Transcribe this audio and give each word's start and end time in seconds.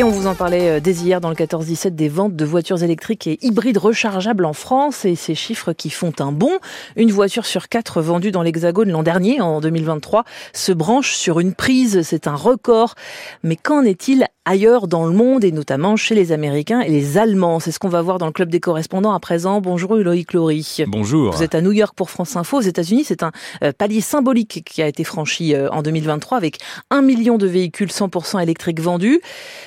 Et 0.00 0.02
on 0.02 0.08
vous 0.08 0.26
en 0.26 0.34
parlait 0.34 0.70
euh, 0.70 0.80
dès 0.80 0.92
hier 0.92 1.20
dans 1.20 1.28
le 1.28 1.34
14-17 1.34 1.90
des 1.90 2.08
ventes 2.08 2.34
de 2.34 2.44
voitures 2.46 2.82
électriques 2.82 3.26
et 3.26 3.38
hybrides 3.42 3.76
rechargeables 3.76 4.46
en 4.46 4.54
France 4.54 5.04
et 5.04 5.14
ces 5.14 5.34
chiffres 5.34 5.74
qui 5.74 5.90
font 5.90 6.14
un 6.20 6.32
bond. 6.32 6.58
Une 6.96 7.12
voiture 7.12 7.44
sur 7.44 7.68
quatre 7.68 8.00
vendue 8.00 8.30
dans 8.30 8.40
l'Hexagone 8.40 8.90
l'an 8.90 9.02
dernier, 9.02 9.42
en 9.42 9.60
2023, 9.60 10.24
se 10.54 10.72
branche 10.72 11.12
sur 11.12 11.38
une 11.38 11.52
prise. 11.52 12.00
C'est 12.00 12.26
un 12.28 12.34
record. 12.34 12.94
Mais 13.42 13.56
qu'en 13.56 13.82
est-il 13.82 14.24
ailleurs 14.46 14.88
dans 14.88 15.04
le 15.04 15.12
monde 15.12 15.44
et 15.44 15.52
notamment 15.52 15.96
chez 15.96 16.14
les 16.14 16.32
Américains 16.32 16.80
et 16.80 16.88
les 16.88 17.18
Allemands? 17.18 17.60
C'est 17.60 17.70
ce 17.70 17.78
qu'on 17.78 17.90
va 17.90 18.00
voir 18.00 18.16
dans 18.16 18.24
le 18.24 18.32
club 18.32 18.48
des 18.48 18.58
correspondants 18.58 19.12
à 19.12 19.20
présent. 19.20 19.60
Bonjour 19.60 19.96
Loïc 19.96 20.32
Laurie. 20.32 20.78
Bonjour. 20.86 21.34
Vous 21.34 21.42
êtes 21.42 21.54
à 21.54 21.60
New 21.60 21.72
York 21.72 21.92
pour 21.94 22.08
France 22.08 22.36
Info. 22.36 22.56
Aux 22.56 22.62
États-Unis, 22.62 23.04
c'est 23.04 23.22
un 23.22 23.32
euh, 23.62 23.72
palier 23.76 24.00
symbolique 24.00 24.62
qui 24.64 24.80
a 24.80 24.86
été 24.86 25.04
franchi 25.04 25.54
euh, 25.54 25.68
en 25.72 25.82
2023 25.82 26.38
avec 26.38 26.56
un 26.88 27.02
million 27.02 27.36
de 27.36 27.46
véhicules 27.46 27.90
100% 27.90 28.42
électriques 28.42 28.80
vendus. 28.80 29.20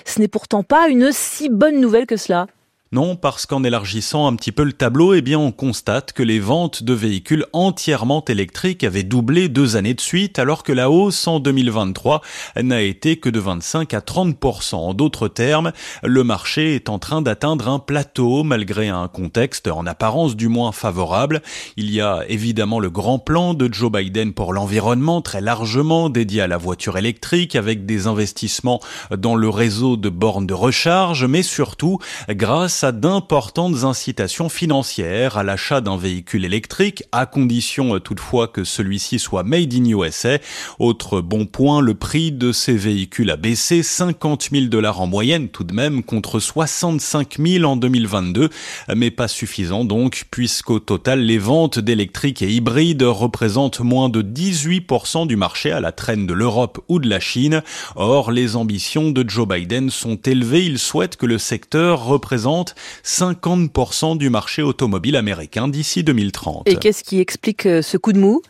Ce 0.06 0.23
n'est 0.24 0.30
pourtant 0.30 0.64
pas 0.64 0.88
une 0.88 1.12
si 1.12 1.50
bonne 1.50 1.82
nouvelle 1.82 2.06
que 2.06 2.16
cela. 2.16 2.48
Non, 2.94 3.16
parce 3.16 3.48
qu'en 3.48 3.64
élargissant 3.64 4.28
un 4.28 4.36
petit 4.36 4.52
peu 4.52 4.64
le 4.64 4.72
tableau, 4.72 5.16
eh 5.16 5.24
bien, 5.24 5.40
on 5.40 5.52
constate 5.52 6.14
que 6.14 6.22
les 6.22 6.40
ventes 6.40 6.84
de 6.84 6.94
véhicules 6.94 7.48
entièrement 7.52 8.24
électriques 8.26 8.84
avaient 8.84 9.02
doublé 9.02 9.50
deux 9.50 9.78
années 9.78 9.96
de 9.96 10.00
suite, 10.00 10.38
alors 10.38 10.62
que 10.62 10.72
la 10.72 10.92
hausse 10.92 11.26
en 11.26 11.40
2023 11.40 12.22
n'a 12.62 12.84
été 12.84 13.18
que 13.18 13.30
de 13.30 13.40
25 13.40 13.96
à 13.96 14.00
30% 14.00 14.76
En 14.76 14.94
d'autres 14.94 15.28
termes, 15.28 15.72
le 16.04 16.24
marché 16.24 16.76
est 16.76 16.88
en 16.88 17.00
train 17.00 17.24
d'atteindre 17.24 17.68
un 17.68 17.80
plateau 17.80 18.44
malgré 18.44 18.90
un 18.90 19.08
contexte 19.08 19.68
en 19.70 19.88
apparence 19.88 20.36
du 20.36 20.48
moins 20.48 20.72
favorable. 20.72 21.42
Il 21.78 21.90
y 21.90 22.00
a 22.00 22.24
évidemment 22.30 22.80
le 22.80 22.92
grand 22.92 23.18
plan 23.18 23.56
de 23.56 23.74
Joe 23.74 23.92
Biden 23.92 24.34
pour 24.34 24.54
l'environnement, 24.54 25.24
très 25.24 25.42
largement 25.42 26.12
dédié 26.12 26.42
à 26.42 26.48
la 26.48 26.58
voiture 26.58 27.00
électrique, 27.00 27.56
avec 27.56 27.88
des 27.88 28.06
investissements 28.06 28.82
dans 29.10 29.36
le 29.36 29.50
réseau 29.50 29.98
de 29.98 30.10
bornes 30.10 30.46
de 30.46 30.54
recharge, 30.54 31.26
mais 31.26 31.42
surtout 31.42 31.98
grâce 32.30 32.83
d'importantes 32.92 33.84
incitations 33.84 34.50
financières 34.50 35.38
à 35.38 35.44
l'achat 35.44 35.82
d'un 35.82 35.98
véhicule 35.98 36.46
électrique, 36.46 37.04
à 37.12 37.26
condition 37.26 37.96
euh, 37.96 38.00
toutefois 38.00 38.48
que 38.48 38.64
celui-ci 38.64 39.20
soit 39.20 39.44
made 39.44 39.74
in 39.74 39.86
USA. 39.86 40.38
Autre 40.80 41.22
bon 41.22 41.46
point, 41.46 41.82
le 41.82 41.94
prix 41.94 42.32
de 42.32 42.52
ces 42.52 42.76
véhicules 42.76 43.32
a 43.32 43.38
baissé 43.38 43.84
50 43.84 44.50
000 44.52 44.66
dollars 44.66 45.02
en 45.02 45.08
moyenne 45.08 45.50
tout 45.50 45.64
de 45.64 45.74
même 45.74 46.04
contre 46.04 46.40
65 46.40 47.38
000 47.40 47.64
en 47.64 47.76
2022, 47.76 48.50
mais 48.96 49.12
pas 49.12 49.28
suffisant 49.28 49.86
donc 49.86 50.26
puisqu'au 50.32 50.80
total 50.80 51.22
les 51.22 51.38
ventes 51.38 51.80
d'électriques 51.80 52.42
et 52.42 52.50
hybrides 52.50 53.04
représentent 53.04 53.80
moins 53.80 54.10
de 54.10 54.22
18% 54.22 55.28
du 55.28 55.36
marché 55.36 55.72
à 55.72 55.80
la 55.80 55.92
traîne 55.92 56.28
de 56.28 56.34
l'Europe 56.34 56.84
ou 56.88 57.00
de 57.00 57.10
la 57.10 57.20
Chine. 57.20 57.62
Or, 57.96 58.32
les 58.32 58.56
ambitions 58.56 59.12
de 59.12 59.28
Joe 59.28 59.48
Biden 59.48 59.90
sont 59.90 60.16
élevées. 60.16 60.66
Il 60.66 60.80
souhaite 60.80 61.18
que 61.18 61.26
le 61.26 61.38
secteur 61.38 62.04
représente 62.06 62.73
50% 63.04 64.18
du 64.18 64.30
marché 64.30 64.62
automobile 64.62 65.16
américain 65.16 65.68
d'ici 65.68 66.04
2030. 66.04 66.68
Et 66.68 66.76
qu'est-ce 66.76 67.04
qui 67.04 67.20
explique 67.20 67.66
euh, 67.66 67.82
ce 67.82 67.98
coup 67.98 68.14
de 68.14 68.20
mou? 68.20 68.42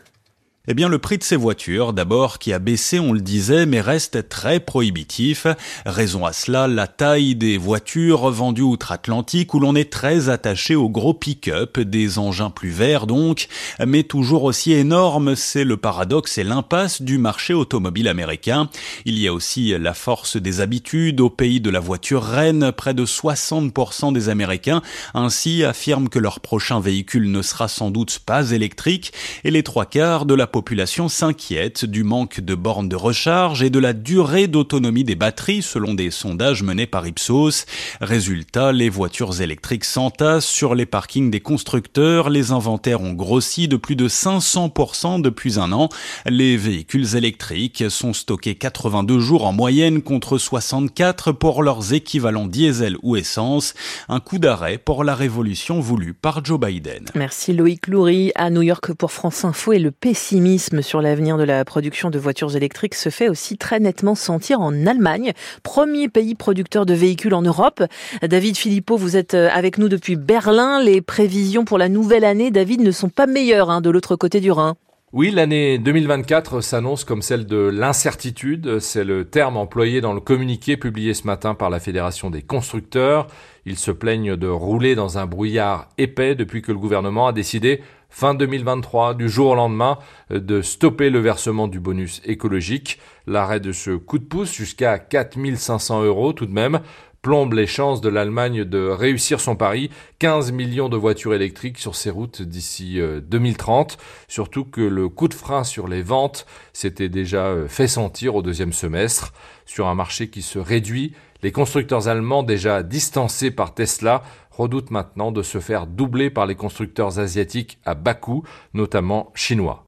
Eh 0.70 0.74
bien, 0.74 0.88
le 0.88 0.98
prix 0.98 1.18
de 1.18 1.26
ces 1.26 1.36
voitures, 1.36 1.92
d'abord, 1.92 2.40
qui 2.40 2.54
a 2.54 2.60
baissé, 2.60 2.98
on 2.98 3.12
le 3.12 3.20
disait, 3.20 3.66
mais 3.66 3.82
reste 3.82 4.30
très 4.30 4.62
prohibitif. 4.62 5.46
Raison 5.86 6.26
à 6.26 6.32
cela, 6.32 6.70
la 6.70 6.88
taille 6.88 7.36
des 7.36 7.58
voitures 7.58 8.32
vendues 8.32 8.62
outre-Atlantique, 8.62 9.54
où 9.54 9.60
l'on 9.60 9.76
est 9.76 9.92
très 9.92 10.30
attaché 10.30 10.74
aux 10.76 10.88
gros 10.88 11.14
pick-up, 11.14 11.82
des 11.82 12.18
engins 12.18 12.50
plus 12.50 12.70
verts 12.70 13.08
donc, 13.08 13.50
mais 13.86 14.04
toujours 14.04 14.46
aussi 14.46 14.72
énormes, 14.72 15.36
c'est 15.36 15.66
le 15.66 15.76
paradoxe 15.76 16.38
et 16.38 16.46
l'impasse 16.46 17.02
du 17.02 17.18
marché 17.18 17.54
automobile 17.54 18.08
américain. 18.08 18.70
Il 19.04 19.20
y 19.20 19.28
a 19.28 19.34
aussi 19.34 19.78
la 19.78 19.94
force 19.94 20.38
des 20.38 20.62
habitudes 20.62 21.20
au 21.20 21.30
pays 21.30 21.60
de 21.60 21.72
la 21.72 21.82
voiture 21.82 22.24
reine, 22.24 22.72
près 22.72 22.94
de 22.94 23.06
60% 23.06 24.14
des 24.14 24.30
Américains 24.30 24.82
ainsi 25.14 25.66
affirment 25.66 26.08
que 26.08 26.20
leur 26.20 26.40
prochain 26.40 26.80
véhicule 26.80 27.30
ne 27.30 27.42
sera 27.42 27.68
sans 27.68 27.92
doute 27.92 28.20
pas 28.26 28.52
électrique, 28.52 29.12
et 29.44 29.52
les 29.52 29.64
trois 29.64 29.86
quarts 29.86 30.26
de 30.26 30.34
la 30.34 30.48
population 30.54 31.10
s'inquiète 31.10 31.84
du 31.84 32.04
manque 32.04 32.40
de 32.40 32.54
bornes 32.54 32.88
de 32.88 32.96
recharge 32.96 33.64
et 33.64 33.72
de 33.72 33.80
la 33.80 33.92
durée 33.92 34.46
d'autonomie 34.46 35.04
des 35.04 35.16
batteries 35.16 35.64
selon 35.64 35.96
des 35.96 36.12
sondages 36.12 36.62
menés 36.62 36.86
par 36.86 37.08
Ipsos. 37.08 37.66
Résultat, 38.02 38.72
les 38.72 38.88
voitures 38.88 39.42
électriques 39.42 39.84
s'entassent 39.84 40.46
sur 40.46 40.76
les 40.76 40.86
parkings 40.86 41.32
des 41.32 41.40
constructeurs, 41.40 42.30
les 42.30 42.52
inventaires 42.52 43.02
ont 43.02 43.14
grossi 43.14 43.68
de 43.68 43.78
plus 43.78 43.96
de 43.96 44.08
500% 44.08 45.24
depuis 45.24 45.60
un 45.60 45.72
an. 45.72 45.90
Les 46.28 46.56
véhicules 46.56 47.16
électriques 47.16 47.86
sont 47.90 48.14
stockés 48.14 48.54
82 48.54 49.20
jours 49.20 49.48
en 49.48 49.54
moyenne 49.54 50.04
contre 50.04 50.38
64 50.38 51.32
pour 51.32 51.64
leurs 51.64 51.94
équivalents 51.94 52.46
diesel 52.46 52.98
ou 53.02 53.16
essence. 53.16 53.74
Un 54.08 54.20
coup 54.20 54.38
d'arrêt 54.38 54.78
pour 54.78 55.04
la 55.04 55.16
révolution 55.16 55.80
voulue 55.80 56.14
par 56.14 56.46
Joe 56.46 56.60
Biden. 56.60 57.06
Merci 57.16 57.54
Loïc 57.54 57.88
Loury 57.88 58.32
à 58.36 58.52
New 58.52 58.62
York 58.62 58.94
pour 58.94 59.12
France 59.12 59.46
Info 59.46 59.74
et 59.74 59.80
le 59.80 59.90
pessimisme 59.90 60.43
sur 60.82 61.02
l'avenir 61.02 61.38
de 61.38 61.44
la 61.44 61.64
production 61.64 62.10
de 62.10 62.20
voitures 62.20 62.56
électriques 62.56 62.96
se 62.96 63.10
fait 63.10 63.30
aussi 63.30 63.58
très 63.58 63.80
nettement 63.80 64.14
sentir 64.14 64.60
en 64.60 64.86
Allemagne, 64.86 65.32
premier 65.64 66.10
pays 66.10 66.36
producteur 66.36 66.86
de 66.86 66.94
véhicules 66.94 67.34
en 67.34 67.42
Europe. 67.42 67.82
David 68.22 68.58
Philippot, 68.58 68.98
vous 68.98 69.16
êtes 69.16 69.36
euh, 69.36 69.50
avec 69.54 69.78
nous 69.78 69.88
depuis 69.88 70.18
Berlin. 70.18 70.84
Les 70.84 71.02
prévisions 71.02 71.64
pour 71.64 71.78
la 71.78 71.88
nouvelle 71.88 72.26
année, 72.26 72.52
David, 72.52 72.82
ne 72.82 72.92
sont 72.92 73.08
pas 73.10 73.26
meilleures 73.26 73.70
hein, 73.70 73.80
de 73.80 73.90
l'autre 73.90 74.18
côté 74.18 74.42
du 74.42 74.52
Rhin. 74.52 74.76
Oui, 75.14 75.32
l'année 75.32 75.78
2024 75.78 76.62
s'annonce 76.62 77.06
comme 77.06 77.22
celle 77.22 77.46
de 77.46 77.70
l'incertitude. 77.72 78.80
C'est 78.80 79.04
le 79.04 79.26
terme 79.26 79.58
employé 79.58 80.02
dans 80.02 80.14
le 80.14 80.20
communiqué 80.20 80.76
publié 80.76 81.14
ce 81.14 81.28
matin 81.28 81.54
par 81.54 81.70
la 81.70 81.80
Fédération 81.80 82.32
des 82.32 82.42
constructeurs. 82.42 83.28
Ils 83.66 83.78
se 83.78 83.92
plaignent 83.92 84.36
de 84.36 84.48
rouler 84.48 84.96
dans 84.96 85.20
un 85.20 85.28
brouillard 85.28 85.88
épais 85.98 86.34
depuis 86.34 86.64
que 86.64 86.72
le 86.72 86.80
gouvernement 86.80 87.28
a 87.28 87.32
décidé 87.32 87.82
fin 88.14 88.36
2023, 88.36 89.16
du 89.16 89.28
jour 89.28 89.50
au 89.50 89.56
lendemain, 89.56 89.98
de 90.30 90.62
stopper 90.62 91.10
le 91.10 91.20
versement 91.20 91.68
du 91.68 91.80
bonus 91.80 92.22
écologique. 92.26 93.00
L'arrêt 93.26 93.60
de 93.60 93.72
ce 93.72 93.92
coup 93.92 94.20
de 94.20 94.24
pouce 94.24 94.54
jusqu'à 94.54 95.00
4500 95.00 96.04
euros 96.04 96.32
tout 96.32 96.46
de 96.46 96.54
même 96.54 96.80
plombe 97.24 97.54
les 97.54 97.68
chances 97.68 98.02
de 98.02 98.10
l'Allemagne 98.10 98.66
de 98.66 98.90
réussir 98.90 99.40
son 99.40 99.56
pari, 99.56 99.90
15 100.20 100.52
millions 100.52 100.90
de 100.90 100.98
voitures 100.98 101.34
électriques 101.34 101.80
sur 101.80 101.96
ses 101.96 102.10
routes 102.10 102.42
d'ici 102.42 103.00
2030, 103.00 103.94
euh, 103.94 104.04
surtout 104.28 104.66
que 104.66 104.82
le 104.82 105.08
coup 105.08 105.30
de 105.30 105.34
frein 105.34 105.64
sur 105.64 105.88
les 105.88 106.02
ventes 106.02 106.46
s'était 106.74 107.10
déjà 107.10 107.46
euh, 107.46 107.68
fait 107.70 107.88
sentir 107.88 108.36
au 108.36 108.42
deuxième 108.42 108.74
semestre. 108.74 109.34
Sur 109.66 109.88
un 109.88 109.96
marché 109.96 110.30
qui 110.30 110.42
se 110.42 110.60
réduit, 110.60 111.14
les 111.44 111.54
constructeurs 111.54 112.10
allemands 112.10 112.44
déjà 112.44 112.84
distancés 112.84 113.52
par 113.52 113.74
Tesla 113.74 114.24
redoutent 114.56 114.92
maintenant 114.92 115.32
de 115.32 115.42
se 115.42 115.60
faire 115.60 115.88
doubler 115.88 116.30
par 116.30 116.46
les 116.46 116.56
constructeurs 116.56 117.20
asiatiques 117.20 117.80
à 117.86 117.96
bas 117.96 118.14
coût, 118.14 118.44
notamment 118.74 119.32
chinois. 119.34 119.84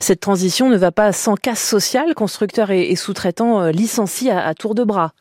Cette 0.00 0.20
transition 0.20 0.68
ne 0.68 0.76
va 0.76 0.92
pas 0.92 1.12
sans 1.12 1.34
casse 1.34 1.62
sociale. 1.62 2.14
Constructeurs 2.14 2.70
et, 2.70 2.94
sous-traitants 2.96 3.60
euh, 3.60 3.70
licencient 3.70 4.36
à 4.36 4.54
tour 4.54 4.74
de 4.74 4.84
bras. 4.84 5.12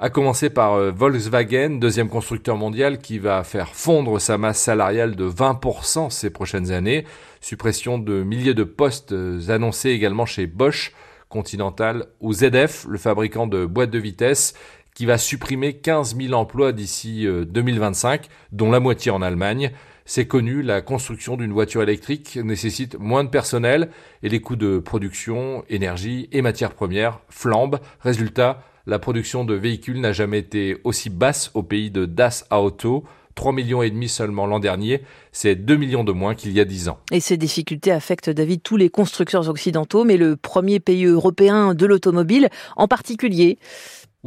À 0.00 0.10
commencer 0.10 0.50
par 0.50 0.74
euh, 0.74 0.90
Volkswagen, 0.90 1.78
deuxième 1.78 2.08
constructeur 2.08 2.56
mondial 2.56 2.98
qui 2.98 3.18
va 3.18 3.44
faire 3.44 3.68
fondre 3.68 4.20
sa 4.20 4.36
masse 4.36 4.58
salariale 4.58 5.14
de 5.14 5.28
20% 5.28 6.10
ces 6.10 6.30
prochaines 6.30 6.72
années. 6.72 7.06
Suppression 7.40 7.98
de 7.98 8.22
milliers 8.22 8.54
de 8.54 8.64
postes 8.64 9.12
euh, 9.12 9.48
annoncés 9.48 9.90
également 9.90 10.26
chez 10.26 10.46
Bosch, 10.46 10.92
Continental 11.28 12.06
ou 12.20 12.32
ZF, 12.32 12.86
le 12.88 12.98
fabricant 12.98 13.46
de 13.46 13.64
boîtes 13.66 13.90
de 13.90 13.98
vitesse, 13.98 14.54
qui 14.94 15.06
va 15.06 15.18
supprimer 15.18 15.74
15 15.74 16.16
000 16.16 16.32
emplois 16.32 16.72
d'ici 16.72 17.26
2025, 17.26 18.22
euh, 18.22 18.28
dont 18.52 18.70
la 18.70 18.80
moitié 18.80 19.10
en 19.10 19.22
Allemagne. 19.22 19.72
C'est 20.06 20.26
connu, 20.26 20.62
la 20.62 20.82
construction 20.82 21.36
d'une 21.36 21.52
voiture 21.52 21.82
électrique 21.82 22.36
nécessite 22.36 22.98
moins 22.98 23.24
de 23.24 23.30
personnel 23.30 23.88
et 24.22 24.28
les 24.28 24.40
coûts 24.40 24.56
de 24.56 24.78
production, 24.78 25.64
énergie 25.70 26.28
et 26.30 26.42
matières 26.42 26.74
premières 26.74 27.20
flambent. 27.30 27.80
Résultat, 28.00 28.62
la 28.86 28.98
production 28.98 29.44
de 29.44 29.54
véhicules 29.54 30.00
n'a 30.00 30.12
jamais 30.12 30.40
été 30.40 30.76
aussi 30.84 31.08
basse 31.08 31.50
au 31.54 31.62
pays 31.62 31.90
de 31.90 32.04
Das 32.04 32.44
Auto. 32.50 33.04
3 33.34 33.52
millions 33.52 33.82
et 33.82 33.90
demi 33.90 34.08
seulement 34.08 34.46
l'an 34.46 34.60
dernier, 34.60 35.02
c'est 35.32 35.56
2 35.56 35.76
millions 35.76 36.04
de 36.04 36.12
moins 36.12 36.34
qu'il 36.34 36.52
y 36.52 36.60
a 36.60 36.64
10 36.64 36.88
ans. 36.88 36.98
Et 37.10 37.18
ces 37.18 37.36
difficultés 37.36 37.90
affectent 37.90 38.30
David 38.30 38.62
tous 38.62 38.76
les 38.76 38.90
constructeurs 38.90 39.48
occidentaux, 39.48 40.04
mais 40.04 40.16
le 40.16 40.36
premier 40.36 40.78
pays 40.78 41.06
européen 41.06 41.74
de 41.74 41.86
l'automobile 41.86 42.48
en 42.76 42.86
particulier. 42.86 43.58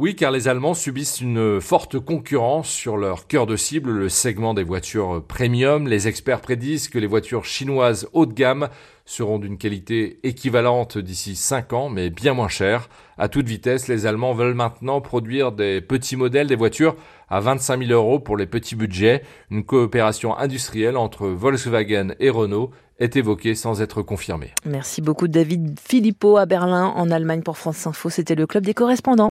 Oui, 0.00 0.14
car 0.14 0.30
les 0.30 0.46
Allemands 0.46 0.74
subissent 0.74 1.20
une 1.20 1.60
forte 1.60 1.98
concurrence 1.98 2.68
sur 2.68 2.96
leur 2.96 3.26
cœur 3.26 3.46
de 3.46 3.56
cible, 3.56 3.90
le 3.90 4.08
segment 4.08 4.54
des 4.54 4.62
voitures 4.62 5.24
premium. 5.26 5.88
Les 5.88 6.06
experts 6.06 6.40
prédisent 6.40 6.86
que 6.86 7.00
les 7.00 7.08
voitures 7.08 7.44
chinoises 7.44 8.08
haut 8.12 8.24
de 8.24 8.32
gamme 8.32 8.68
seront 9.04 9.40
d'une 9.40 9.58
qualité 9.58 10.20
équivalente 10.22 10.98
d'ici 10.98 11.34
5 11.34 11.72
ans, 11.72 11.88
mais 11.88 12.10
bien 12.10 12.32
moins 12.32 12.46
chères. 12.46 12.88
À 13.16 13.28
toute 13.28 13.48
vitesse, 13.48 13.88
les 13.88 14.06
Allemands 14.06 14.34
veulent 14.34 14.54
maintenant 14.54 15.00
produire 15.00 15.50
des 15.50 15.80
petits 15.80 16.14
modèles 16.14 16.46
des 16.46 16.54
voitures 16.54 16.94
à 17.28 17.40
25 17.40 17.84
000 17.84 17.90
euros 17.90 18.20
pour 18.20 18.36
les 18.36 18.46
petits 18.46 18.76
budgets. 18.76 19.24
Une 19.50 19.64
coopération 19.64 20.38
industrielle 20.38 20.96
entre 20.96 21.26
Volkswagen 21.26 22.14
et 22.20 22.30
Renault 22.30 22.70
est 22.98 23.16
évoquée 23.16 23.54
sans 23.54 23.80
être 23.80 24.02
confirmée. 24.02 24.52
Merci 24.64 25.00
beaucoup 25.00 25.28
David 25.28 25.78
Philippot 25.80 26.36
à 26.36 26.46
Berlin 26.46 26.92
en 26.96 27.10
Allemagne 27.10 27.42
pour 27.42 27.56
France 27.56 27.86
Info. 27.86 28.10
C'était 28.10 28.34
le 28.34 28.46
club 28.46 28.64
des 28.64 28.74
correspondants. 28.74 29.26